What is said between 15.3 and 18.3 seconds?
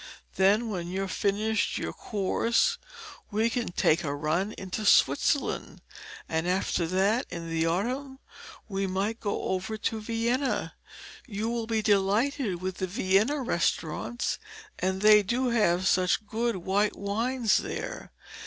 have such good white wines there.